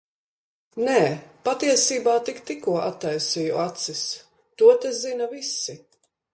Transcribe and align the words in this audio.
Nē, 0.87 0.95
patiesībā 1.49 2.15
tik 2.31 2.41
tikko 2.49 2.75
attaisīju 2.87 3.61
acis. 3.67 4.03
To 4.63 4.73
te 4.87 4.97
zina 5.05 5.33
visi. 5.39 5.81